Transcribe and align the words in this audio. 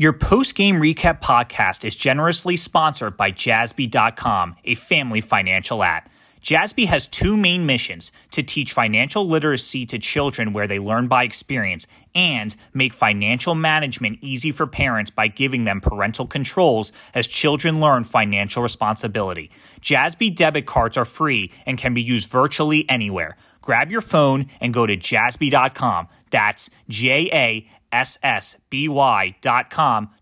Your 0.00 0.12
post 0.12 0.54
game 0.54 0.76
recap 0.76 1.20
podcast 1.20 1.84
is 1.84 1.96
generously 1.96 2.54
sponsored 2.54 3.16
by 3.16 3.32
Jassby.com, 3.32 4.54
a 4.64 4.76
family 4.76 5.20
financial 5.20 5.82
app. 5.82 6.08
Jassby 6.42 6.86
has 6.86 7.06
two 7.06 7.36
main 7.36 7.66
missions 7.66 8.12
to 8.30 8.42
teach 8.42 8.72
financial 8.72 9.26
literacy 9.26 9.84
to 9.86 9.98
children 9.98 10.52
where 10.52 10.66
they 10.66 10.78
learn 10.78 11.08
by 11.08 11.24
experience 11.24 11.86
and 12.14 12.56
make 12.72 12.92
financial 12.92 13.54
management 13.54 14.18
easy 14.22 14.50
for 14.52 14.66
parents 14.66 15.10
by 15.10 15.28
giving 15.28 15.64
them 15.64 15.80
parental 15.80 16.26
controls 16.26 16.92
as 17.14 17.26
children 17.26 17.80
learn 17.80 18.04
financial 18.04 18.62
responsibility. 18.62 19.50
Jassby 19.80 20.34
debit 20.34 20.66
cards 20.66 20.96
are 20.96 21.04
free 21.04 21.52
and 21.66 21.78
can 21.78 21.94
be 21.94 22.02
used 22.02 22.28
virtually 22.28 22.88
anywhere. 22.88 23.36
Grab 23.60 23.90
your 23.90 24.00
phone 24.00 24.46
and 24.60 24.72
go 24.72 24.86
to 24.86 24.96
jassby.com. 24.96 26.08
That's 26.30 26.70
J 26.88 27.28
A 27.32 27.68
ssby.com 27.92 28.50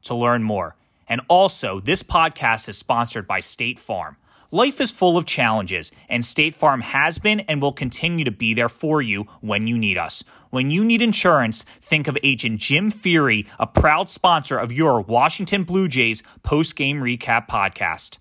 to 0.02 0.14
learn 0.14 0.42
more. 0.42 0.76
And 1.08 1.20
also, 1.28 1.80
this 1.80 2.02
podcast 2.02 2.68
is 2.68 2.76
sponsored 2.76 3.26
by 3.26 3.40
State 3.40 3.78
Farm. 3.78 4.16
Life 4.52 4.80
is 4.80 4.92
full 4.92 5.16
of 5.16 5.26
challenges, 5.26 5.90
and 6.08 6.24
State 6.24 6.54
Farm 6.54 6.80
has 6.80 7.18
been 7.18 7.40
and 7.40 7.60
will 7.60 7.72
continue 7.72 8.24
to 8.24 8.30
be 8.30 8.54
there 8.54 8.68
for 8.68 9.02
you 9.02 9.24
when 9.40 9.66
you 9.66 9.76
need 9.76 9.98
us. 9.98 10.22
When 10.50 10.70
you 10.70 10.84
need 10.84 11.02
insurance, 11.02 11.64
think 11.80 12.06
of 12.06 12.16
agent 12.22 12.60
Jim 12.60 12.92
Feighery, 12.92 13.48
a 13.58 13.66
proud 13.66 14.08
sponsor 14.08 14.56
of 14.56 14.70
your 14.70 15.00
Washington 15.00 15.64
Blue 15.64 15.88
Jays 15.88 16.22
post 16.44 16.76
game 16.76 17.00
recap 17.00 17.48
podcast. 17.48 18.18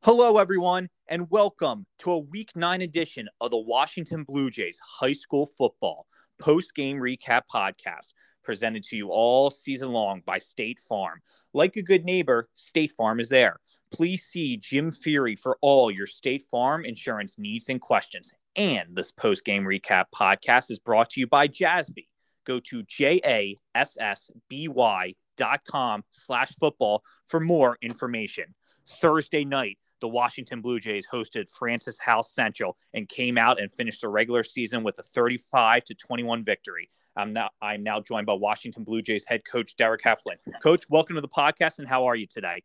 Hello, 0.00 0.38
everyone, 0.38 0.88
and 1.06 1.30
welcome 1.30 1.86
to 2.00 2.10
a 2.10 2.18
week 2.18 2.50
nine 2.56 2.82
edition 2.82 3.28
of 3.40 3.52
the 3.52 3.58
Washington 3.58 4.24
Blue 4.24 4.50
Jays 4.50 4.80
high 4.84 5.12
school 5.12 5.46
football 5.46 6.08
post 6.40 6.74
game 6.74 6.96
recap 6.96 7.42
podcast 7.48 8.14
presented 8.42 8.82
to 8.82 8.96
you 8.96 9.10
all 9.10 9.48
season 9.48 9.90
long 9.90 10.22
by 10.26 10.38
State 10.38 10.80
Farm. 10.80 11.20
Like 11.54 11.76
a 11.76 11.82
good 11.82 12.04
neighbor, 12.04 12.48
State 12.56 12.90
Farm 12.90 13.20
is 13.20 13.28
there. 13.28 13.60
Please 13.92 14.24
see 14.24 14.56
Jim 14.56 14.90
Feighery 14.90 15.38
for 15.38 15.58
all 15.60 15.90
your 15.90 16.06
State 16.06 16.44
Farm 16.50 16.84
insurance 16.84 17.38
needs 17.38 17.68
and 17.68 17.80
questions. 17.80 18.32
And 18.56 18.96
this 18.96 19.12
post 19.12 19.44
game 19.44 19.64
recap 19.64 20.06
podcast 20.14 20.70
is 20.70 20.78
brought 20.78 21.10
to 21.10 21.20
you 21.20 21.26
by 21.26 21.46
Jassby. 21.46 22.08
Go 22.46 22.58
to 22.60 22.82
J 22.84 23.20
A 23.24 23.58
S 23.74 23.96
S 24.00 24.30
B 24.48 24.66
Y 24.68 25.14
dot 25.36 25.60
com 25.70 26.04
slash 26.10 26.52
football 26.58 27.04
for 27.26 27.38
more 27.38 27.76
information. 27.82 28.54
Thursday 28.88 29.44
night, 29.44 29.78
the 30.00 30.08
Washington 30.08 30.62
Blue 30.62 30.80
Jays 30.80 31.06
hosted 31.12 31.48
Francis 31.50 31.98
Howell 32.00 32.24
Central 32.24 32.76
and 32.94 33.08
came 33.08 33.36
out 33.36 33.60
and 33.60 33.72
finished 33.72 34.00
the 34.00 34.08
regular 34.08 34.42
season 34.42 34.82
with 34.82 34.98
a 34.98 35.02
35 35.02 35.84
to 35.84 35.94
21 35.94 36.44
victory. 36.44 36.88
I'm 37.14 37.34
now 37.34 37.50
I'm 37.60 37.82
now 37.82 38.00
joined 38.00 38.26
by 38.26 38.34
Washington 38.34 38.84
Blue 38.84 39.02
Jays 39.02 39.26
head 39.28 39.42
coach 39.44 39.76
Derick 39.76 40.02
Heflin. 40.02 40.38
Coach, 40.62 40.86
welcome 40.88 41.14
to 41.16 41.20
the 41.20 41.28
podcast, 41.28 41.78
and 41.78 41.86
how 41.86 42.06
are 42.06 42.16
you 42.16 42.26
today? 42.26 42.62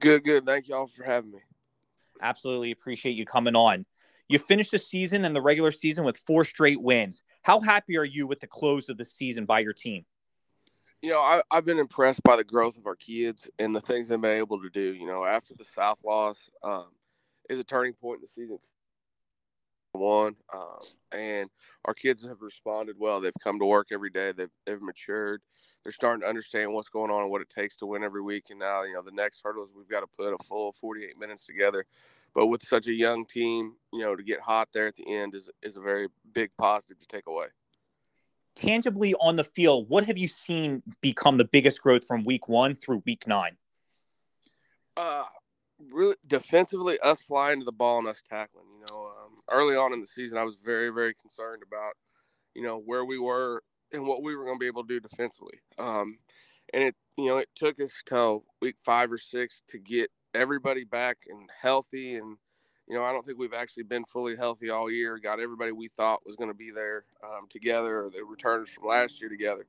Good, 0.00 0.24
good. 0.24 0.44
Thank 0.44 0.68
y'all 0.68 0.86
for 0.86 1.04
having 1.04 1.32
me. 1.32 1.40
Absolutely 2.20 2.70
appreciate 2.70 3.12
you 3.12 3.24
coming 3.24 3.56
on. 3.56 3.84
You 4.28 4.38
finished 4.38 4.70
the 4.70 4.78
season 4.78 5.24
and 5.24 5.34
the 5.34 5.40
regular 5.40 5.72
season 5.72 6.04
with 6.04 6.18
four 6.18 6.44
straight 6.44 6.80
wins. 6.80 7.22
How 7.42 7.60
happy 7.60 7.96
are 7.96 8.04
you 8.04 8.26
with 8.26 8.40
the 8.40 8.46
close 8.46 8.88
of 8.88 8.98
the 8.98 9.04
season 9.04 9.46
by 9.46 9.60
your 9.60 9.72
team? 9.72 10.04
You 11.00 11.10
know, 11.10 11.20
I, 11.20 11.42
have 11.50 11.64
been 11.64 11.78
impressed 11.78 12.22
by 12.24 12.36
the 12.36 12.44
growth 12.44 12.76
of 12.76 12.86
our 12.86 12.96
kids 12.96 13.48
and 13.58 13.74
the 13.74 13.80
things 13.80 14.08
they've 14.08 14.20
been 14.20 14.38
able 14.38 14.60
to 14.60 14.68
do. 14.68 14.94
You 14.94 15.06
know, 15.06 15.24
after 15.24 15.54
the 15.54 15.64
South 15.64 16.00
loss 16.04 16.50
um, 16.62 16.88
is 17.48 17.58
a 17.58 17.64
turning 17.64 17.94
point 17.94 18.18
in 18.18 18.22
the 18.22 18.28
season 18.28 18.58
one, 19.92 20.36
um, 20.52 20.80
and 21.12 21.50
our 21.84 21.94
kids 21.94 22.26
have 22.26 22.40
responded 22.40 22.96
well. 22.98 23.20
They've 23.20 23.32
come 23.42 23.58
to 23.58 23.64
work 23.64 23.88
every 23.92 24.10
day. 24.10 24.32
They've 24.32 24.50
they've 24.66 24.80
matured. 24.80 25.42
They're 25.82 25.92
starting 25.92 26.22
to 26.22 26.28
understand 26.28 26.72
what's 26.72 26.88
going 26.88 27.10
on 27.10 27.22
and 27.22 27.30
what 27.30 27.40
it 27.40 27.50
takes 27.50 27.76
to 27.76 27.86
win 27.86 28.02
every 28.02 28.20
week. 28.20 28.46
And 28.50 28.58
now, 28.58 28.82
you 28.82 28.94
know, 28.94 29.02
the 29.02 29.12
next 29.12 29.40
hurdle 29.42 29.62
is 29.62 29.72
we've 29.74 29.88
got 29.88 30.00
to 30.00 30.06
put 30.18 30.34
a 30.34 30.44
full 30.44 30.72
48 30.72 31.18
minutes 31.18 31.46
together. 31.46 31.86
But 32.34 32.48
with 32.48 32.62
such 32.62 32.88
a 32.88 32.92
young 32.92 33.24
team, 33.24 33.74
you 33.92 34.00
know, 34.00 34.14
to 34.14 34.22
get 34.22 34.40
hot 34.40 34.68
there 34.72 34.86
at 34.86 34.96
the 34.96 35.16
end 35.16 35.34
is 35.34 35.48
is 35.62 35.76
a 35.76 35.80
very 35.80 36.08
big 36.32 36.50
positive 36.58 36.98
to 36.98 37.06
take 37.06 37.26
away. 37.26 37.46
Tangibly 38.54 39.14
on 39.14 39.36
the 39.36 39.44
field, 39.44 39.88
what 39.88 40.04
have 40.06 40.18
you 40.18 40.26
seen 40.26 40.82
become 41.00 41.38
the 41.38 41.44
biggest 41.44 41.80
growth 41.80 42.04
from 42.04 42.24
week 42.24 42.48
one 42.48 42.74
through 42.74 43.02
week 43.06 43.26
nine? 43.26 43.56
Uh, 44.96 45.24
really 45.92 46.16
defensively, 46.26 46.98
us 47.00 47.20
flying 47.20 47.60
to 47.60 47.64
the 47.64 47.72
ball 47.72 47.98
and 47.98 48.08
us 48.08 48.20
tackling. 48.28 48.66
You 48.80 48.86
know, 48.90 49.07
early 49.50 49.76
on 49.76 49.92
in 49.92 50.00
the 50.00 50.06
season, 50.06 50.38
I 50.38 50.44
was 50.44 50.56
very, 50.62 50.90
very 50.90 51.14
concerned 51.14 51.62
about, 51.66 51.92
you 52.54 52.62
know, 52.62 52.78
where 52.78 53.04
we 53.04 53.18
were 53.18 53.62
and 53.92 54.06
what 54.06 54.22
we 54.22 54.36
were 54.36 54.44
going 54.44 54.56
to 54.56 54.60
be 54.60 54.66
able 54.66 54.84
to 54.84 54.88
do 54.88 55.00
defensively. 55.00 55.60
Um, 55.78 56.18
and 56.74 56.84
it, 56.84 56.94
you 57.16 57.26
know, 57.26 57.38
it 57.38 57.48
took 57.54 57.80
us 57.80 57.90
till 58.06 58.44
week 58.60 58.76
five 58.84 59.10
or 59.10 59.18
six 59.18 59.62
to 59.68 59.78
get 59.78 60.10
everybody 60.34 60.84
back 60.84 61.18
and 61.28 61.48
healthy. 61.60 62.16
And, 62.16 62.36
you 62.86 62.94
know, 62.94 63.04
I 63.04 63.12
don't 63.12 63.24
think 63.24 63.38
we've 63.38 63.54
actually 63.54 63.84
been 63.84 64.04
fully 64.04 64.36
healthy 64.36 64.70
all 64.70 64.90
year. 64.90 65.18
Got 65.18 65.40
everybody 65.40 65.72
we 65.72 65.88
thought 65.88 66.26
was 66.26 66.36
going 66.36 66.50
to 66.50 66.54
be 66.54 66.70
there 66.70 67.04
um, 67.24 67.46
together, 67.48 68.04
or 68.04 68.10
the 68.10 68.22
returners 68.22 68.68
from 68.68 68.88
last 68.88 69.20
year 69.20 69.30
together. 69.30 69.66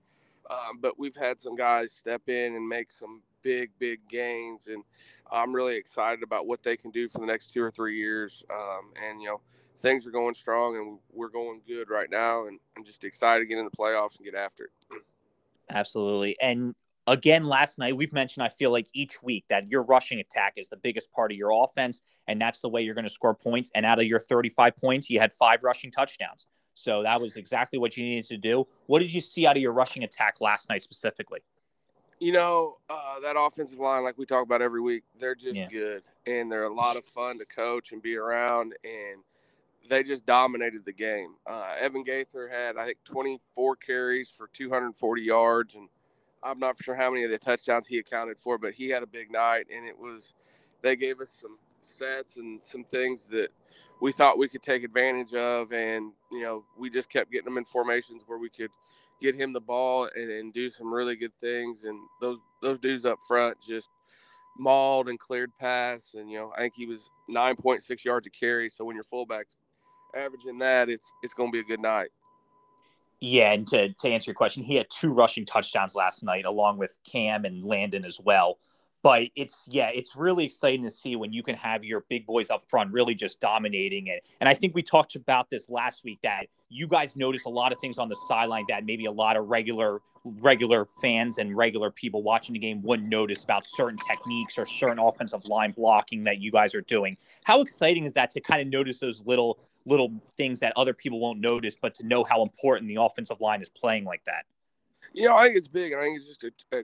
Um, 0.49 0.79
but 0.81 0.97
we've 0.97 1.15
had 1.15 1.39
some 1.39 1.55
guys 1.55 1.91
step 1.91 2.27
in 2.27 2.55
and 2.55 2.67
make 2.67 2.91
some 2.91 3.21
big, 3.43 3.71
big 3.77 3.99
gains, 4.09 4.67
and 4.67 4.83
I'm 5.31 5.53
really 5.53 5.75
excited 5.75 6.23
about 6.23 6.47
what 6.47 6.63
they 6.63 6.75
can 6.75 6.91
do 6.91 7.07
for 7.07 7.19
the 7.19 7.25
next 7.25 7.53
two 7.53 7.61
or 7.61 7.71
three 7.71 7.97
years. 7.97 8.43
Um, 8.51 8.91
and 9.07 9.21
you 9.21 9.27
know, 9.27 9.41
things 9.79 10.05
are 10.05 10.11
going 10.11 10.35
strong, 10.35 10.77
and 10.77 10.99
we're 11.11 11.29
going 11.29 11.61
good 11.67 11.89
right 11.89 12.09
now, 12.09 12.47
and 12.47 12.59
I'm 12.77 12.83
just 12.83 13.03
excited 13.03 13.41
to 13.41 13.45
get 13.45 13.57
in 13.57 13.65
the 13.65 13.71
playoffs 13.71 14.17
and 14.17 14.25
get 14.25 14.35
after 14.35 14.65
it. 14.65 15.01
Absolutely, 15.69 16.35
and 16.41 16.75
again 17.07 17.43
last 17.43 17.79
night 17.79 17.95
we've 17.95 18.13
mentioned 18.13 18.43
i 18.43 18.49
feel 18.49 18.69
like 18.69 18.85
each 18.93 19.23
week 19.23 19.43
that 19.49 19.67
your 19.67 19.81
rushing 19.81 20.19
attack 20.19 20.53
is 20.57 20.67
the 20.67 20.77
biggest 20.77 21.11
part 21.11 21.31
of 21.31 21.37
your 21.37 21.49
offense 21.63 22.01
and 22.27 22.39
that's 22.39 22.59
the 22.59 22.69
way 22.69 22.83
you're 22.83 22.93
going 22.93 23.07
to 23.07 23.11
score 23.11 23.33
points 23.33 23.71
and 23.73 23.83
out 23.83 23.99
of 23.99 24.05
your 24.05 24.19
35 24.19 24.77
points 24.77 25.09
you 25.09 25.19
had 25.19 25.33
five 25.33 25.63
rushing 25.63 25.89
touchdowns 25.89 26.45
so 26.75 27.01
that 27.01 27.19
was 27.19 27.35
exactly 27.35 27.79
what 27.79 27.97
you 27.97 28.03
needed 28.03 28.27
to 28.27 28.37
do 28.37 28.67
what 28.85 28.99
did 28.99 29.11
you 29.11 29.21
see 29.21 29.47
out 29.47 29.55
of 29.55 29.61
your 29.61 29.71
rushing 29.71 30.03
attack 30.03 30.39
last 30.39 30.69
night 30.69 30.83
specifically 30.83 31.39
you 32.19 32.33
know, 32.33 32.77
uh, 32.89 33.19
that 33.21 33.35
offensive 33.39 33.79
line, 33.79 34.03
like 34.03 34.17
we 34.17 34.25
talk 34.25 34.43
about 34.43 34.61
every 34.61 34.81
week, 34.81 35.03
they're 35.19 35.35
just 35.35 35.55
yeah. 35.55 35.67
good 35.67 36.03
and 36.27 36.51
they're 36.51 36.65
a 36.65 36.73
lot 36.73 36.97
of 36.97 37.05
fun 37.05 37.39
to 37.39 37.45
coach 37.45 37.91
and 37.91 38.01
be 38.01 38.17
around. 38.17 38.75
And 38.83 39.23
they 39.89 40.03
just 40.03 40.25
dominated 40.25 40.85
the 40.85 40.93
game. 40.93 41.35
Uh, 41.47 41.73
Evan 41.79 42.03
Gaither 42.03 42.47
had, 42.47 42.77
I 42.77 42.85
think, 42.85 42.97
24 43.05 43.75
carries 43.77 44.29
for 44.29 44.47
240 44.53 45.21
yards. 45.21 45.75
And 45.75 45.89
I'm 46.43 46.59
not 46.59 46.81
sure 46.81 46.95
how 46.95 47.11
many 47.11 47.23
of 47.23 47.31
the 47.31 47.37
touchdowns 47.37 47.87
he 47.87 47.97
accounted 47.97 48.37
for, 48.37 48.57
but 48.57 48.73
he 48.73 48.89
had 48.89 49.03
a 49.03 49.07
big 49.07 49.31
night. 49.31 49.67
And 49.73 49.85
it 49.85 49.97
was, 49.97 50.33
they 50.81 50.95
gave 50.95 51.19
us 51.19 51.31
some 51.41 51.57
sets 51.81 52.37
and 52.37 52.63
some 52.63 52.83
things 52.83 53.27
that 53.27 53.49
we 54.01 54.11
thought 54.11 54.37
we 54.37 54.47
could 54.47 54.63
take 54.63 54.83
advantage 54.83 55.33
of. 55.33 55.71
And, 55.71 56.11
you 56.31 56.41
know, 56.41 56.65
we 56.77 56.89
just 56.89 57.09
kept 57.09 57.31
getting 57.31 57.45
them 57.45 57.57
in 57.57 57.65
formations 57.65 58.23
where 58.27 58.37
we 58.39 58.49
could 58.49 58.71
get 59.21 59.35
him 59.35 59.53
the 59.53 59.59
ball 59.59 60.09
and, 60.15 60.29
and 60.29 60.53
do 60.53 60.69
some 60.69 60.93
really 60.93 61.15
good 61.15 61.33
things. 61.39 61.83
And 61.83 61.99
those 62.21 62.37
those 62.61 62.79
dudes 62.79 63.05
up 63.05 63.19
front 63.27 63.57
just 63.65 63.89
mauled 64.57 65.09
and 65.09 65.19
cleared 65.19 65.51
pass. 65.59 66.13
And 66.13 66.29
you 66.29 66.37
know, 66.37 66.51
I 66.55 66.59
think 66.59 66.75
he 66.75 66.85
was 66.85 67.09
9.6 67.29 68.03
yards 68.03 68.27
a 68.27 68.29
carry. 68.29 68.69
So 68.69 68.85
when 68.85 68.95
your 68.95 69.03
fullback's 69.03 69.55
averaging 70.15 70.59
that, 70.59 70.89
it's 70.89 71.07
it's 71.23 71.33
going 71.33 71.49
to 71.49 71.53
be 71.53 71.59
a 71.59 71.63
good 71.63 71.81
night. 71.81 72.09
Yeah, 73.21 73.51
and 73.51 73.67
to, 73.67 73.91
to 73.91 74.09
answer 74.09 74.29
your 74.31 74.35
question, 74.35 74.63
he 74.63 74.75
had 74.75 74.87
two 74.89 75.11
rushing 75.11 75.45
touchdowns 75.45 75.93
last 75.93 76.23
night, 76.23 76.45
along 76.45 76.77
with 76.77 76.97
Cam 77.03 77.43
and 77.43 77.63
Landon 77.65 78.05
as 78.05 78.17
well 78.23 78.59
but 79.01 79.23
it's 79.35 79.67
yeah 79.69 79.89
it's 79.93 80.15
really 80.15 80.45
exciting 80.45 80.83
to 80.83 80.91
see 80.91 81.15
when 81.15 81.31
you 81.31 81.43
can 81.43 81.55
have 81.55 81.83
your 81.83 82.05
big 82.09 82.25
boys 82.25 82.49
up 82.49 82.63
front 82.67 82.91
really 82.91 83.15
just 83.15 83.39
dominating 83.39 84.07
it. 84.07 84.25
And 84.39 84.49
i 84.49 84.53
think 84.53 84.75
we 84.75 84.81
talked 84.81 85.15
about 85.15 85.49
this 85.49 85.69
last 85.69 86.03
week 86.03 86.19
that 86.23 86.47
you 86.69 86.87
guys 86.87 87.15
notice 87.15 87.45
a 87.45 87.49
lot 87.49 87.71
of 87.71 87.79
things 87.79 87.97
on 87.97 88.09
the 88.09 88.15
sideline 88.27 88.65
that 88.69 88.85
maybe 88.85 89.05
a 89.05 89.11
lot 89.11 89.37
of 89.37 89.47
regular 89.47 90.01
regular 90.23 90.85
fans 91.01 91.37
and 91.37 91.55
regular 91.55 91.89
people 91.91 92.21
watching 92.23 92.53
the 92.53 92.59
game 92.59 92.81
wouldn't 92.83 93.09
notice 93.09 93.43
about 93.43 93.65
certain 93.65 93.97
techniques 94.07 94.57
or 94.57 94.65
certain 94.65 94.99
offensive 94.99 95.45
line 95.45 95.71
blocking 95.71 96.23
that 96.25 96.39
you 96.39 96.51
guys 96.51 96.75
are 96.75 96.81
doing. 96.81 97.17
How 97.45 97.61
exciting 97.61 98.03
is 98.03 98.13
that 98.13 98.29
to 98.31 98.41
kind 98.41 98.61
of 98.61 98.67
notice 98.67 98.99
those 98.99 99.23
little 99.25 99.59
little 99.85 100.11
things 100.37 100.59
that 100.59 100.73
other 100.75 100.93
people 100.93 101.19
won't 101.19 101.39
notice 101.39 101.75
but 101.81 101.95
to 101.95 102.05
know 102.05 102.23
how 102.23 102.43
important 102.43 102.89
the 102.89 102.97
offensive 103.01 103.39
line 103.39 103.61
is 103.61 103.69
playing 103.69 104.03
like 104.03 104.23
that? 104.25 104.45
You 105.13 105.27
know 105.27 105.35
i 105.35 105.45
think 105.45 105.57
it's 105.57 105.67
big 105.67 105.91
and 105.91 106.01
i 106.01 106.03
think 106.03 106.19
it's 106.19 106.27
just 106.27 106.43
a, 106.43 106.77
a 106.77 106.83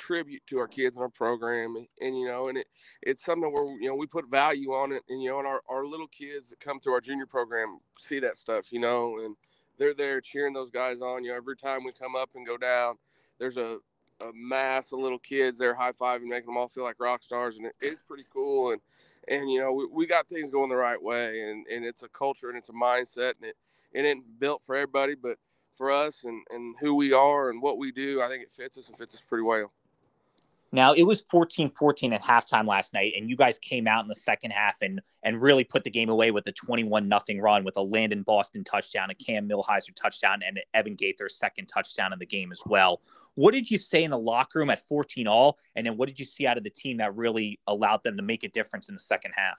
tribute 0.00 0.42
to 0.46 0.58
our 0.58 0.66
kids 0.66 0.96
in 0.96 1.02
our 1.02 1.10
program 1.10 1.76
and, 1.76 1.86
and, 2.00 2.18
you 2.18 2.26
know 2.26 2.48
and 2.48 2.56
it 2.56 2.66
it's 3.02 3.24
something 3.24 3.52
where 3.52 3.66
you 3.80 3.88
know 3.88 3.94
we 3.94 4.06
put 4.06 4.28
value 4.30 4.70
on 4.70 4.92
it 4.92 5.02
and 5.10 5.22
you 5.22 5.28
know 5.28 5.38
and 5.38 5.46
our, 5.46 5.60
our 5.68 5.86
little 5.86 6.08
kids 6.08 6.48
that 6.48 6.58
come 6.58 6.80
through 6.80 6.94
our 6.94 7.00
junior 7.00 7.26
program 7.26 7.78
see 7.98 8.18
that 8.18 8.36
stuff 8.36 8.72
you 8.72 8.80
know 8.80 9.18
and 9.22 9.36
they're 9.78 9.94
there 9.94 10.20
cheering 10.20 10.54
those 10.54 10.70
guys 10.70 11.02
on 11.02 11.22
you 11.22 11.30
know 11.30 11.36
every 11.36 11.56
time 11.56 11.84
we 11.84 11.92
come 11.92 12.16
up 12.16 12.30
and 12.34 12.46
go 12.46 12.56
down 12.56 12.96
there's 13.38 13.58
a, 13.58 13.76
a 14.20 14.30
mass 14.34 14.90
of 14.92 14.98
little 14.98 15.18
kids 15.18 15.58
there 15.58 15.74
high-fiving 15.74 16.26
making 16.26 16.46
them 16.46 16.56
all 16.56 16.68
feel 16.68 16.84
like 16.84 16.98
rock 16.98 17.22
stars 17.22 17.58
and 17.58 17.66
it, 17.66 17.74
it's 17.80 18.02
pretty 18.02 18.24
cool 18.32 18.72
and 18.72 18.80
and 19.28 19.50
you 19.50 19.60
know 19.60 19.70
we, 19.70 19.86
we 19.92 20.06
got 20.06 20.28
things 20.28 20.50
going 20.50 20.70
the 20.70 20.76
right 20.76 21.02
way 21.02 21.42
and 21.42 21.66
and 21.66 21.84
it's 21.84 22.02
a 22.02 22.08
culture 22.08 22.48
and 22.48 22.56
it's 22.56 22.70
a 22.70 22.72
mindset 22.72 23.34
and 23.40 23.50
it 23.50 23.56
it 23.92 24.06
ain't 24.06 24.24
built 24.38 24.62
for 24.64 24.74
everybody 24.74 25.14
but 25.14 25.36
for 25.80 25.90
us 25.90 26.24
and, 26.24 26.42
and 26.50 26.74
who 26.78 26.94
we 26.94 27.10
are 27.14 27.48
and 27.48 27.62
what 27.62 27.78
we 27.78 27.90
do, 27.90 28.20
I 28.20 28.28
think 28.28 28.42
it 28.42 28.50
fits 28.50 28.76
us 28.76 28.88
and 28.88 28.98
fits 28.98 29.14
us 29.14 29.22
pretty 29.26 29.44
well. 29.44 29.72
Now 30.72 30.92
it 30.92 31.02
was 31.02 31.22
14-14 31.22 32.14
at 32.14 32.22
halftime 32.22 32.66
last 32.66 32.94
night, 32.94 33.14
and 33.16 33.28
you 33.28 33.36
guys 33.36 33.58
came 33.58 33.88
out 33.88 34.02
in 34.04 34.08
the 34.08 34.14
second 34.14 34.52
half 34.52 34.82
and 34.82 35.00
and 35.22 35.40
really 35.40 35.64
put 35.64 35.84
the 35.84 35.90
game 35.90 36.08
away 36.08 36.30
with 36.30 36.46
a 36.46 36.52
21 36.52 37.08
nothing 37.08 37.40
run 37.40 37.64
with 37.64 37.76
a 37.76 37.82
Landon 37.82 38.22
Boston 38.22 38.64
touchdown, 38.64 39.10
a 39.10 39.14
Cam 39.14 39.48
Millheiser 39.48 39.94
touchdown, 39.94 40.40
and 40.46 40.56
an 40.58 40.64
Evan 40.72 40.96
Gaither's 40.96 41.36
second 41.36 41.66
touchdown 41.66 42.12
in 42.12 42.18
the 42.18 42.26
game 42.26 42.52
as 42.52 42.62
well. 42.66 43.00
What 43.34 43.52
did 43.52 43.70
you 43.70 43.78
say 43.78 44.04
in 44.04 44.10
the 44.10 44.18
locker 44.18 44.58
room 44.58 44.70
at 44.70 44.80
14 44.80 45.26
all? 45.26 45.58
And 45.76 45.86
then 45.86 45.96
what 45.96 46.08
did 46.08 46.18
you 46.18 46.24
see 46.24 46.46
out 46.46 46.56
of 46.56 46.64
the 46.64 46.70
team 46.70 46.98
that 46.98 47.14
really 47.14 47.60
allowed 47.66 48.02
them 48.02 48.16
to 48.16 48.22
make 48.22 48.44
a 48.44 48.48
difference 48.48 48.88
in 48.88 48.94
the 48.94 49.00
second 49.00 49.32
half? 49.36 49.58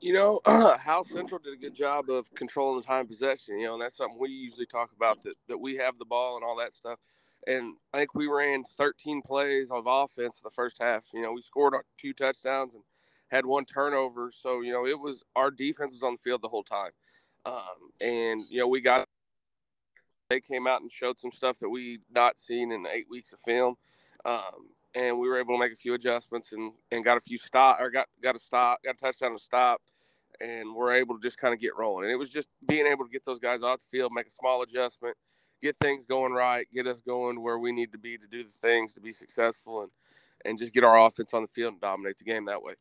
You 0.00 0.14
know, 0.14 0.40
uh, 0.46 0.76
Howell 0.78 1.04
Central 1.04 1.40
did 1.42 1.54
a 1.54 1.56
good 1.56 1.74
job 1.74 2.10
of 2.10 2.32
controlling 2.34 2.80
the 2.80 2.86
time 2.86 3.06
possession, 3.06 3.58
you 3.58 3.66
know, 3.66 3.74
and 3.74 3.82
that's 3.82 3.96
something 3.96 4.18
we 4.18 4.30
usually 4.30 4.66
talk 4.66 4.90
about 4.96 5.22
that, 5.22 5.34
that 5.48 5.58
we 5.58 5.76
have 5.76 5.98
the 5.98 6.04
ball 6.04 6.36
and 6.36 6.44
all 6.44 6.56
that 6.56 6.72
stuff 6.72 6.98
and 7.46 7.76
I 7.92 7.98
think 7.98 8.14
we 8.14 8.26
ran 8.26 8.64
13 8.64 9.22
plays 9.22 9.70
of 9.70 9.84
offense 9.86 10.40
the 10.42 10.50
first 10.50 10.78
half. 10.80 11.06
You 11.12 11.22
know, 11.22 11.32
we 11.32 11.42
scored 11.42 11.74
two 11.98 12.12
touchdowns 12.12 12.74
and 12.74 12.82
had 13.28 13.46
one 13.46 13.64
turnover. 13.64 14.30
So 14.34 14.60
you 14.60 14.72
know, 14.72 14.86
it 14.86 14.98
was 14.98 15.22
our 15.36 15.50
defense 15.50 15.92
was 15.92 16.02
on 16.02 16.14
the 16.14 16.18
field 16.18 16.42
the 16.42 16.48
whole 16.48 16.64
time, 16.64 16.92
um, 17.46 17.92
and 18.00 18.42
you 18.50 18.60
know, 18.60 18.68
we 18.68 18.80
got 18.80 19.06
they 20.28 20.40
came 20.40 20.66
out 20.66 20.80
and 20.80 20.90
showed 20.90 21.18
some 21.18 21.32
stuff 21.32 21.58
that 21.58 21.68
we 21.68 21.98
not 22.10 22.38
seen 22.38 22.72
in 22.72 22.86
eight 22.86 23.06
weeks 23.10 23.32
of 23.32 23.40
film. 23.40 23.74
Um, 24.24 24.70
and 24.94 25.18
we 25.18 25.28
were 25.28 25.38
able 25.38 25.54
to 25.54 25.60
make 25.60 25.72
a 25.72 25.76
few 25.76 25.94
adjustments 25.94 26.52
and, 26.52 26.72
and 26.90 27.04
got 27.04 27.16
a 27.16 27.20
few 27.20 27.38
stop 27.38 27.80
or 27.80 27.90
got 27.90 28.06
got 28.22 28.36
a 28.36 28.38
stop, 28.38 28.78
got 28.84 28.94
a 28.94 28.98
touchdown 28.98 29.32
to 29.32 29.38
stop, 29.38 29.80
and 30.40 30.74
we're 30.74 30.92
able 30.92 31.16
to 31.16 31.20
just 31.20 31.38
kind 31.38 31.54
of 31.54 31.60
get 31.60 31.76
rolling. 31.76 32.04
And 32.04 32.12
it 32.12 32.16
was 32.16 32.28
just 32.28 32.48
being 32.66 32.86
able 32.86 33.04
to 33.04 33.10
get 33.10 33.24
those 33.24 33.38
guys 33.38 33.62
off 33.62 33.80
the 33.80 33.86
field, 33.90 34.12
make 34.14 34.26
a 34.26 34.30
small 34.30 34.62
adjustment, 34.62 35.16
get 35.62 35.76
things 35.80 36.04
going 36.04 36.32
right, 36.32 36.66
get 36.72 36.86
us 36.86 37.00
going 37.00 37.42
where 37.42 37.58
we 37.58 37.72
need 37.72 37.92
to 37.92 37.98
be 37.98 38.18
to 38.18 38.26
do 38.26 38.44
the 38.44 38.50
things 38.50 38.94
to 38.94 39.00
be 39.00 39.12
successful 39.12 39.82
and 39.82 39.90
and 40.44 40.58
just 40.58 40.72
get 40.72 40.84
our 40.84 41.06
offense 41.06 41.34
on 41.34 41.42
the 41.42 41.48
field 41.48 41.72
and 41.72 41.80
dominate 41.80 42.18
the 42.18 42.24
game 42.24 42.46
that 42.46 42.62
way. 42.62 42.74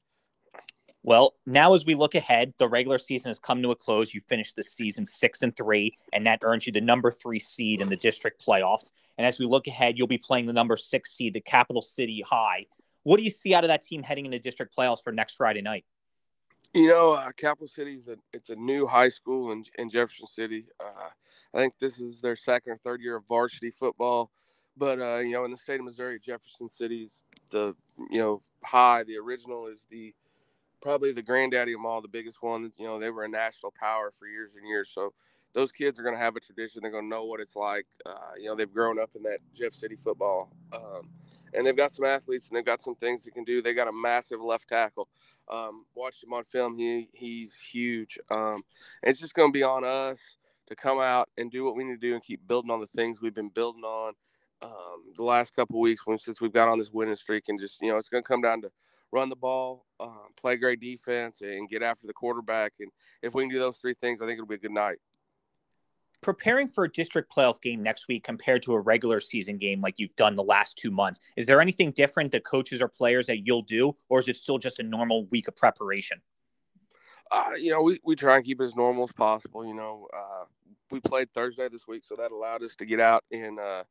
Well, 1.04 1.36
now 1.46 1.74
as 1.74 1.86
we 1.86 1.96
look 1.96 2.16
ahead, 2.16 2.54
the 2.58 2.68
regular 2.68 2.98
season 2.98 3.30
has 3.30 3.40
come 3.40 3.62
to 3.62 3.72
a 3.72 3.76
close. 3.76 4.14
You 4.14 4.22
finished 4.28 4.56
the 4.56 4.64
season 4.64 5.06
six 5.06 5.42
and 5.42 5.56
three, 5.56 5.98
and 6.12 6.26
that 6.26 6.40
earns 6.44 6.68
you 6.68 6.74
the 6.74 6.82
number 6.82 7.10
three 7.10 7.40
seed 7.40 7.82
in 7.82 7.90
the 7.90 7.96
district 7.96 8.46
playoffs. 8.46 8.92
And 9.18 9.26
as 9.26 9.40
we 9.40 9.46
look 9.46 9.68
ahead, 9.68 9.98
you'll 9.98 10.08
be 10.08 10.18
playing 10.18 10.46
the 10.46 10.54
number 10.54 10.76
six 10.76 11.12
seed, 11.12 11.34
the 11.34 11.42
Capital 11.42 11.82
City 11.82 12.24
High. 12.26 12.66
What 13.04 13.18
do 13.18 13.24
you 13.24 13.32
see 13.32 13.54
out 13.54 13.64
of 13.64 13.70
that 13.70 13.82
team 13.82 14.04
heading 14.04 14.26
into 14.26 14.40
district 14.40 14.76
playoffs 14.76 15.04
for 15.04 15.12
next 15.12 15.36
Friday 15.36 15.62
night? 15.62 15.86
You 16.74 16.88
know, 16.88 17.14
uh, 17.14 17.32
Capital 17.32 17.68
City 17.68 17.96
is 17.96 18.08
a 18.08 18.18
it's 18.32 18.50
a 18.50 18.56
new 18.56 18.86
high 18.86 19.10
school 19.10 19.52
in, 19.52 19.64
in 19.80 19.90
Jefferson 19.90 20.28
City. 20.28 20.66
Uh, 20.80 21.10
I 21.54 21.58
think 21.58 21.74
this 21.80 22.00
is 22.00 22.22
their 22.22 22.36
second 22.36 22.74
or 22.74 22.78
third 22.78 23.02
year 23.02 23.16
of 23.16 23.28
varsity 23.28 23.72
football. 23.72 24.30
But 24.78 25.00
uh, 25.00 25.18
you 25.18 25.32
know, 25.32 25.46
in 25.46 25.52
the 25.52 25.58
state 25.58 25.80
of 25.80 25.86
Missouri, 25.86 26.20
Jefferson 26.20 26.70
City's 26.70 27.24
the 27.50 27.76
you 28.12 28.20
know 28.20 28.44
high. 28.64 29.04
The 29.04 29.18
original 29.18 29.68
is 29.68 29.86
the 29.90 30.14
probably 30.82 31.12
the 31.12 31.24
granddaddy 31.24 31.74
of 31.74 31.84
all, 31.84 32.02
the 32.02 32.08
biggest 32.08 32.38
one. 32.42 32.72
You 32.78 32.86
know, 32.86 33.00
they 33.00 33.10
were 33.10 33.24
a 33.24 33.30
national 33.30 33.74
power 33.80 34.12
for 34.12 34.28
years 34.28 34.56
and 34.56 34.68
years. 34.68 34.92
So 34.94 35.14
those 35.54 35.72
kids 35.72 36.00
are 36.00 36.04
going 36.04 36.16
to 36.16 36.22
have 36.22 36.36
a 36.36 36.40
tradition. 36.40 36.82
They're 36.82 36.92
going 36.92 37.06
to 37.06 37.10
know 37.10 37.26
what 37.26 37.40
it's 37.40 37.56
like. 37.56 37.88
Uh, 38.06 38.34
you 38.40 38.46
know, 38.46 38.56
they've 38.56 38.72
grown 38.72 39.00
up 39.00 39.10
in 39.16 39.24
that 39.24 39.40
Jeff 39.56 39.74
City 39.74 39.96
football. 39.96 40.52
Um, 40.72 41.10
and 41.54 41.66
they've 41.66 41.76
got 41.76 41.92
some 41.92 42.06
athletes 42.06 42.48
and 42.48 42.58
they've 42.58 42.66
got 42.66 42.82
some 42.82 42.96
things 42.96 43.24
they 43.24 43.32
can 43.32 43.44
do. 43.44 43.62
They 43.62 43.74
got 43.74 43.88
a 43.88 43.94
massive 43.94 44.42
left 44.42 44.70
tackle. 44.70 45.08
Um, 45.50 45.86
watched 45.96 46.24
him 46.24 46.34
on 46.34 46.44
film. 46.44 46.78
He 46.78 47.10
he's 47.14 47.56
huge. 47.56 48.18
Um, 48.30 48.62
it's 49.04 49.20
just 49.20 49.34
going 49.34 49.50
to 49.50 49.54
be 49.54 49.64
on 49.64 49.84
us 49.84 50.20
to 50.68 50.76
come 50.76 51.00
out 51.00 51.30
and 51.38 51.52
do 51.52 51.64
what 51.66 51.76
we 51.76 51.84
need 51.84 52.00
to 52.00 52.08
do 52.08 52.14
and 52.14 52.24
keep 52.24 52.48
building 52.48 52.72
on 52.72 52.80
the 52.80 52.88
things 52.88 53.22
we've 53.22 53.34
been 53.34 53.50
building 53.50 53.84
on 53.84 54.14
um, 54.62 55.14
the 55.16 55.24
last 55.24 55.56
couple 55.56 55.80
weeks 55.80 56.06
when 56.06 56.18
since 56.18 56.42
we've 56.42 56.54
got 56.54 56.70
on 56.70 56.78
this 56.78 56.92
winning 56.92 57.16
streak 57.16 57.46
and 57.48 57.60
just 57.60 57.82
you 57.82 57.90
know 57.90 57.98
it's 57.98 58.10
going 58.10 58.24
to 58.24 58.28
come 58.28 58.42
down 58.42 58.62
to 58.62 58.72
run 59.12 59.30
the 59.30 59.36
ball, 59.36 59.86
um, 60.00 60.28
play 60.40 60.56
great 60.56 60.80
defense, 60.80 61.42
and 61.42 61.68
get 61.68 61.82
after 61.82 62.06
the 62.06 62.14
quarterback. 62.14 62.74
And 62.80 62.92
if 63.24 63.34
we 63.34 63.44
can 63.44 63.50
do 63.50 63.60
those 63.60 63.78
three 63.78 63.96
things, 63.96 64.22
I 64.22 64.26
think 64.26 64.38
it'll 64.38 64.48
be 64.48 64.56
a 64.56 64.60
good 64.60 64.72
night 64.72 64.98
preparing 66.22 66.68
for 66.68 66.84
a 66.84 66.92
district 66.92 67.34
playoff 67.34 67.62
game 67.62 67.82
next 67.82 68.08
week 68.08 68.24
compared 68.24 68.62
to 68.64 68.74
a 68.74 68.80
regular 68.80 69.20
season 69.20 69.58
game 69.58 69.80
like 69.82 69.96
you've 69.98 70.16
done 70.16 70.36
the 70.36 70.44
last 70.44 70.78
two 70.78 70.92
months 70.92 71.20
is 71.36 71.46
there 71.46 71.62
anything 71.62 71.92
different 71.92 72.32
that 72.32 72.44
coaches 72.44 72.82
or 72.82 72.88
players 72.88 73.28
that 73.28 73.46
you'll 73.46 73.62
do 73.62 73.96
or 74.10 74.20
is 74.20 74.28
it 74.28 74.36
still 74.36 74.58
just 74.58 74.80
a 74.80 74.84
normal 74.84 75.26
week 75.28 75.48
of 75.48 75.56
preparation 75.56 76.22
uh, 77.32 77.52
you 77.58 77.72
know 77.72 77.82
we, 77.82 78.00
we 78.04 78.16
try 78.16 78.36
and 78.36 78.46
keep 78.46 78.60
it 78.60 78.64
as 78.64 78.76
normal 78.76 79.04
as 79.04 79.12
possible 79.12 79.66
you 79.66 79.74
know 79.74 80.08
uh, 80.14 80.46
we 80.92 81.00
played 81.00 81.32
thursday 81.34 81.68
this 81.70 81.88
week 81.88 82.04
so 82.04 82.16
that 82.16 82.32
allowed 82.32 82.64
us 82.64 82.76
to 82.76 82.86
get 82.86 83.00
out 83.00 83.24
and 83.32 83.60
uh, 83.60 83.84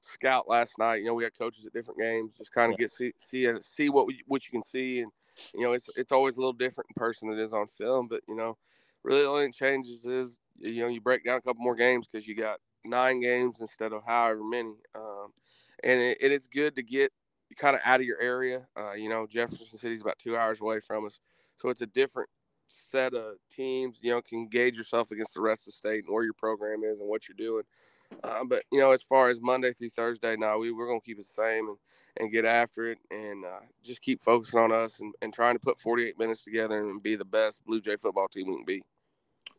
scout 0.00 0.48
last 0.48 0.72
night 0.78 0.96
you 0.96 1.06
know 1.06 1.14
we 1.14 1.24
had 1.24 1.36
coaches 1.36 1.66
at 1.66 1.72
different 1.72 1.98
games 1.98 2.34
just 2.36 2.52
kind 2.52 2.72
of 2.72 2.78
yeah. 2.78 2.84
get 2.84 2.92
see 2.92 3.12
see 3.16 3.48
see 3.60 3.88
what 3.88 4.06
we, 4.06 4.20
what 4.26 4.44
you 4.44 4.50
can 4.50 4.62
see 4.62 5.00
and 5.00 5.10
you 5.54 5.62
know 5.62 5.72
it's 5.72 5.88
it's 5.96 6.12
always 6.12 6.36
a 6.36 6.40
little 6.40 6.52
different 6.52 6.88
in 6.90 7.00
person 7.00 7.28
than 7.28 7.38
it 7.38 7.42
is 7.42 7.52
on 7.52 7.66
film 7.66 8.06
but 8.06 8.20
you 8.28 8.36
know 8.36 8.56
really 9.02 9.22
the 9.22 9.28
only 9.28 9.50
changes 9.50 10.06
is 10.06 10.38
you 10.58 10.82
know 10.82 10.88
you 10.88 11.00
break 11.00 11.24
down 11.24 11.38
a 11.38 11.40
couple 11.40 11.62
more 11.62 11.74
games 11.74 12.06
because 12.10 12.26
you 12.26 12.34
got 12.34 12.58
nine 12.84 13.20
games 13.20 13.56
instead 13.60 13.92
of 13.92 14.02
however 14.06 14.42
many 14.44 14.74
um, 14.94 15.32
and 15.82 16.00
it, 16.00 16.18
it, 16.20 16.32
it's 16.32 16.46
good 16.46 16.74
to 16.74 16.82
get 16.82 17.10
kind 17.56 17.76
of 17.76 17.82
out 17.84 18.00
of 18.00 18.06
your 18.06 18.20
area 18.20 18.66
uh, 18.78 18.92
you 18.92 19.08
know 19.08 19.26
jefferson 19.26 19.66
City 19.78 19.94
is 19.94 20.00
about 20.00 20.18
two 20.18 20.36
hours 20.36 20.60
away 20.60 20.80
from 20.80 21.06
us 21.06 21.18
so 21.56 21.68
it's 21.68 21.80
a 21.80 21.86
different 21.86 22.28
set 22.68 23.14
of 23.14 23.34
teams 23.54 23.98
you 24.02 24.10
know 24.10 24.20
can 24.20 24.48
gauge 24.48 24.76
yourself 24.76 25.10
against 25.10 25.34
the 25.34 25.40
rest 25.40 25.62
of 25.62 25.66
the 25.66 25.72
state 25.72 26.04
and 26.04 26.12
where 26.14 26.24
your 26.24 26.32
program 26.32 26.82
is 26.82 27.00
and 27.00 27.08
what 27.08 27.28
you're 27.28 27.36
doing 27.36 27.62
uh, 28.22 28.40
but 28.48 28.62
you 28.72 28.80
know 28.80 28.90
as 28.90 29.02
far 29.02 29.30
as 29.30 29.40
monday 29.40 29.72
through 29.72 29.90
thursday 29.90 30.36
now 30.36 30.58
we, 30.58 30.72
we're 30.72 30.86
going 30.86 31.00
to 31.00 31.04
keep 31.04 31.18
it 31.18 31.22
the 31.22 31.42
same 31.42 31.68
and, 31.68 31.76
and 32.16 32.32
get 32.32 32.44
after 32.44 32.90
it 32.90 32.98
and 33.10 33.44
uh, 33.44 33.60
just 33.82 34.00
keep 34.02 34.20
focusing 34.20 34.58
on 34.58 34.72
us 34.72 34.98
and, 35.00 35.14
and 35.22 35.32
trying 35.32 35.54
to 35.54 35.60
put 35.60 35.78
48 35.78 36.18
minutes 36.18 36.42
together 36.42 36.80
and 36.80 37.02
be 37.02 37.16
the 37.16 37.24
best 37.24 37.64
blue 37.64 37.80
jay 37.80 37.96
football 37.96 38.28
team 38.28 38.48
we 38.48 38.56
can 38.56 38.64
be 38.64 38.82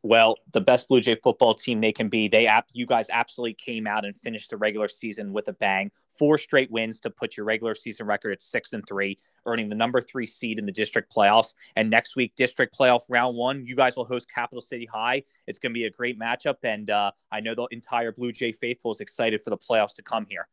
well, 0.06 0.38
the 0.52 0.62
best 0.62 0.88
Blue 0.88 1.02
Jay 1.02 1.16
football 1.16 1.56
team 1.56 1.82
they 1.82 1.92
can 1.92 2.10
be. 2.10 2.28
They 2.28 2.48
you 2.74 2.86
guys 2.86 3.08
absolutely 3.12 3.56
came 3.56 3.88
out 3.88 4.06
and 4.06 4.16
finished 4.16 4.52
the 4.52 4.58
regular 4.58 4.88
season 4.88 5.34
with 5.34 5.48
a 5.48 5.54
bang. 5.54 5.90
Four 6.10 6.38
straight 6.38 6.70
wins 6.70 7.00
to 7.02 7.10
put 7.10 7.36
your 7.36 7.46
regular 7.46 7.74
season 7.74 8.06
record 8.06 8.32
at 8.32 8.42
six 8.44 8.72
and 8.74 8.88
three, 8.88 9.18
earning 9.48 9.68
the 9.68 9.76
number 9.76 10.00
three 10.02 10.28
seed 10.28 10.60
in 10.60 10.68
the 10.68 10.72
district 10.72 11.12
playoffs. 11.12 11.56
And 11.76 11.90
next 11.90 12.16
week, 12.16 12.36
district 12.36 12.78
playoff 12.78 13.02
round 13.10 13.36
one, 13.36 13.66
you 13.66 13.76
guys 13.76 13.96
will 13.96 14.06
host 14.06 14.28
Capital 14.32 14.62
City 14.62 14.86
High. 14.86 15.24
It's 15.48 15.58
going 15.58 15.72
to 15.72 15.74
be 15.74 15.86
a 15.86 15.92
great 15.92 16.20
matchup, 16.20 16.58
and 16.62 16.88
uh, 16.92 17.12
I 17.32 17.40
know 17.40 17.56
the 17.56 17.68
entire 17.72 18.12
Blue 18.12 18.32
Jay 18.32 18.52
faithful 18.52 18.92
is 18.92 19.02
excited 19.02 19.42
for 19.42 19.50
the 19.50 19.58
playoffs 19.58 19.96
to 19.96 20.04
come 20.04 20.28
here. 20.30 20.48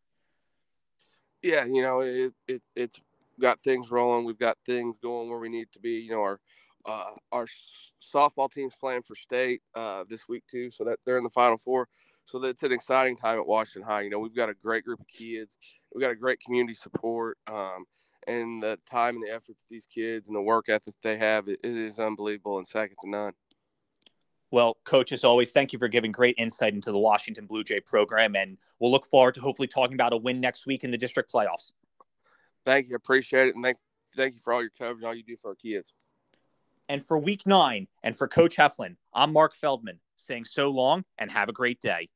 Yeah, 1.42 1.66
you 1.66 1.82
know 1.82 2.00
it, 2.00 2.32
it's 2.48 2.72
it's 2.74 2.98
got 3.38 3.62
things 3.62 3.90
rolling. 3.90 4.24
We've 4.24 4.38
got 4.38 4.56
things 4.64 4.98
going 4.98 5.28
where 5.28 5.38
we 5.38 5.50
need 5.50 5.66
to 5.72 5.78
be. 5.78 5.90
You 5.98 6.12
know 6.12 6.22
our 6.22 6.40
uh, 6.84 7.10
our 7.30 7.46
softball 8.14 8.50
team's 8.50 8.74
playing 8.78 9.02
for 9.02 9.14
state 9.14 9.62
uh, 9.74 10.04
this 10.08 10.28
week 10.28 10.44
too, 10.50 10.70
so 10.70 10.84
that 10.84 10.98
they're 11.04 11.18
in 11.18 11.24
the 11.24 11.30
Final 11.30 11.58
Four. 11.58 11.88
So 12.24 12.38
that's 12.38 12.62
an 12.62 12.72
exciting 12.72 13.16
time 13.16 13.38
at 13.38 13.46
Washington 13.46 13.82
High. 13.82 14.02
You 14.02 14.10
know, 14.10 14.18
we've 14.18 14.34
got 14.34 14.48
a 14.48 14.54
great 14.54 14.84
group 14.84 15.00
of 15.00 15.06
kids. 15.08 15.56
We've 15.94 16.02
got 16.02 16.10
a 16.10 16.16
great 16.16 16.40
community 16.40 16.74
support, 16.74 17.38
um, 17.46 17.84
and 18.26 18.62
the 18.62 18.78
time 18.90 19.16
and 19.16 19.24
the 19.24 19.30
effort 19.30 19.56
that 19.58 19.68
these 19.70 19.86
kids 19.92 20.28
and 20.28 20.36
the 20.36 20.40
work 20.40 20.68
ethic 20.68 20.94
they 21.02 21.16
have 21.18 21.48
it, 21.48 21.60
it 21.64 21.76
is 21.76 21.98
unbelievable 21.98 22.58
and 22.58 22.66
second 22.66 22.96
to 23.02 23.10
none. 23.10 23.32
Well, 24.50 24.76
coach, 24.84 25.12
as 25.12 25.24
always, 25.24 25.50
thank 25.52 25.72
you 25.72 25.78
for 25.78 25.88
giving 25.88 26.12
great 26.12 26.34
insight 26.36 26.74
into 26.74 26.92
the 26.92 26.98
Washington 26.98 27.46
Blue 27.46 27.64
Jay 27.64 27.80
program, 27.80 28.36
and 28.36 28.58
we'll 28.78 28.90
look 28.90 29.06
forward 29.06 29.34
to 29.34 29.40
hopefully 29.40 29.66
talking 29.66 29.94
about 29.94 30.12
a 30.12 30.16
win 30.16 30.40
next 30.40 30.66
week 30.66 30.84
in 30.84 30.90
the 30.90 30.98
district 30.98 31.32
playoffs. 31.32 31.72
Thank 32.66 32.88
you, 32.88 32.96
appreciate 32.96 33.48
it, 33.48 33.54
and 33.54 33.64
thank 33.64 33.78
thank 34.14 34.34
you 34.34 34.40
for 34.44 34.52
all 34.52 34.60
your 34.60 34.70
coverage, 34.76 35.04
all 35.04 35.14
you 35.14 35.24
do 35.24 35.36
for 35.36 35.50
our 35.50 35.54
kids. 35.54 35.92
And 36.92 37.02
for 37.02 37.18
week 37.18 37.46
nine, 37.46 37.86
and 38.02 38.14
for 38.14 38.28
Coach 38.28 38.56
Heflin, 38.56 38.96
I'm 39.14 39.32
Mark 39.32 39.54
Feldman 39.54 40.00
saying 40.18 40.44
so 40.44 40.68
long 40.68 41.04
and 41.16 41.30
have 41.30 41.48
a 41.48 41.52
great 41.52 41.80
day. 41.80 42.10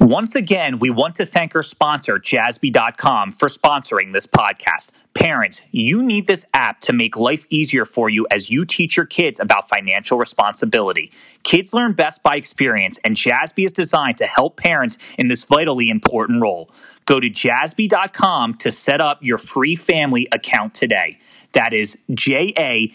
Once 0.00 0.34
again, 0.34 0.78
we 0.78 0.90
want 0.90 1.14
to 1.14 1.24
thank 1.24 1.56
our 1.56 1.62
sponsor, 1.62 2.18
Jassby.com, 2.18 3.30
for 3.30 3.48
sponsoring 3.48 4.12
this 4.12 4.26
podcast. 4.26 4.90
Parents, 5.14 5.62
you 5.70 6.02
need 6.02 6.26
this 6.26 6.44
app 6.52 6.80
to 6.80 6.92
make 6.92 7.16
life 7.16 7.46
easier 7.48 7.86
for 7.86 8.10
you 8.10 8.26
as 8.30 8.50
you 8.50 8.66
teach 8.66 8.98
your 8.98 9.06
kids 9.06 9.40
about 9.40 9.66
financial 9.66 10.18
responsibility. 10.18 11.10
Kids 11.42 11.72
learn 11.72 11.94
best 11.94 12.22
by 12.22 12.36
experience, 12.36 12.98
and 13.02 13.16
Jassby 13.16 13.64
is 13.64 13.72
designed 13.72 14.18
to 14.18 14.26
help 14.26 14.58
parents 14.58 14.98
in 15.16 15.28
this 15.28 15.44
vitally 15.44 15.88
important 15.88 16.42
role. 16.42 16.70
Go 17.06 17.18
to 17.18 17.30
jassby.com 17.30 18.54
to 18.58 18.70
set 18.70 19.00
up 19.00 19.20
your 19.22 19.38
free 19.38 19.74
family 19.74 20.28
account 20.32 20.74
today. 20.74 21.18
That 21.52 21.72
is 21.72 21.96
J 22.12 22.52
A 22.58 22.94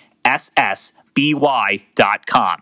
ssby.com. 1.16 2.62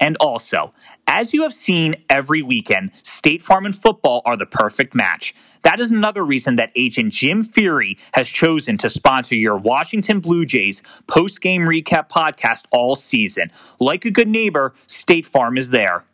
And 0.00 0.16
also, 0.16 0.72
as 1.06 1.32
you 1.32 1.42
have 1.42 1.54
seen 1.54 1.94
every 2.10 2.42
weekend, 2.42 2.90
State 2.96 3.40
Farm 3.42 3.64
and 3.64 3.74
football 3.74 4.20
are 4.24 4.36
the 4.36 4.46
perfect 4.46 4.96
match. 4.96 5.32
That 5.62 5.78
is 5.78 5.92
another 5.92 6.24
reason 6.24 6.56
that 6.56 6.72
agent 6.74 7.12
Jim 7.12 7.44
Feighery 7.44 8.00
has 8.14 8.26
chosen 8.26 8.76
to 8.78 8.90
sponsor 8.90 9.36
your 9.36 9.56
Washington 9.56 10.18
Blue 10.18 10.44
Jays 10.44 10.82
post 11.06 11.40
game 11.40 11.62
recap 11.62 12.08
podcast 12.08 12.62
all 12.72 12.96
season. 12.96 13.52
Like 13.78 14.04
a 14.04 14.10
good 14.10 14.26
neighbor, 14.26 14.74
State 14.88 15.26
Farm 15.26 15.56
is 15.56 15.70
there. 15.70 16.04